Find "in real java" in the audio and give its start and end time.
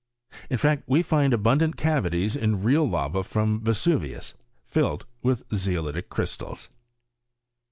2.35-3.23